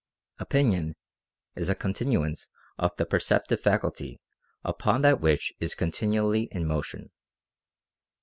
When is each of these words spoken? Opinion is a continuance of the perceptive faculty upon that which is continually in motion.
Opinion 0.39 0.95
is 1.55 1.69
a 1.69 1.75
continuance 1.75 2.47
of 2.79 2.89
the 2.97 3.05
perceptive 3.05 3.59
faculty 3.61 4.19
upon 4.63 5.03
that 5.03 5.21
which 5.21 5.53
is 5.59 5.75
continually 5.75 6.47
in 6.51 6.65
motion. 6.65 7.11